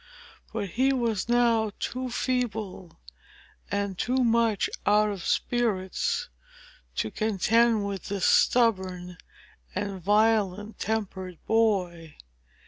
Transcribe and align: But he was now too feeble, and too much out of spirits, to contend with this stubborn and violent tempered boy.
But 0.51 0.69
he 0.69 0.91
was 0.91 1.29
now 1.29 1.73
too 1.77 2.09
feeble, 2.09 2.99
and 3.69 3.99
too 3.99 4.23
much 4.23 4.67
out 4.83 5.11
of 5.11 5.23
spirits, 5.23 6.27
to 6.95 7.11
contend 7.11 7.85
with 7.85 8.05
this 8.05 8.25
stubborn 8.25 9.17
and 9.75 10.01
violent 10.01 10.79
tempered 10.79 11.37
boy. 11.45 12.15